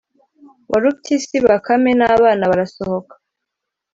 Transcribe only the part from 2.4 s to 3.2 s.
barasohoka,